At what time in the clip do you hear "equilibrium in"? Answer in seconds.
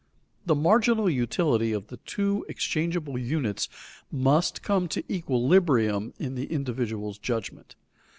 5.13-6.33